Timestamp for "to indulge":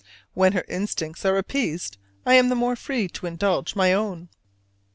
3.09-3.75